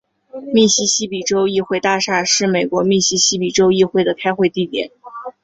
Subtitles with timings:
[0.51, 4.89] 密西西比州议会大厦是美国密西西比州议会的开会地点。